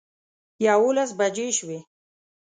یوولس 0.65 1.11
بجې 1.19 1.47
شوې. 1.57 1.79